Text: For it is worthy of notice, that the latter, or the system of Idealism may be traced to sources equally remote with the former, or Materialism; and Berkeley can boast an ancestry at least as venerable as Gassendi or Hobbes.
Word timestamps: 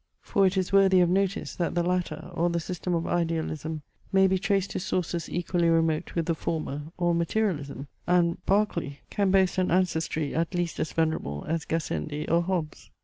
For 0.23 0.47
it 0.47 0.57
is 0.57 0.73
worthy 0.73 0.99
of 1.01 1.11
notice, 1.11 1.53
that 1.57 1.75
the 1.75 1.83
latter, 1.83 2.31
or 2.33 2.49
the 2.49 2.59
system 2.59 2.95
of 2.95 3.05
Idealism 3.05 3.83
may 4.11 4.25
be 4.25 4.39
traced 4.39 4.71
to 4.71 4.79
sources 4.79 5.29
equally 5.29 5.69
remote 5.69 6.15
with 6.15 6.25
the 6.25 6.33
former, 6.33 6.91
or 6.97 7.13
Materialism; 7.13 7.85
and 8.07 8.43
Berkeley 8.47 9.01
can 9.11 9.29
boast 9.29 9.59
an 9.59 9.69
ancestry 9.69 10.33
at 10.33 10.55
least 10.55 10.79
as 10.79 10.91
venerable 10.91 11.45
as 11.47 11.65
Gassendi 11.65 12.27
or 12.27 12.41
Hobbes. 12.41 12.89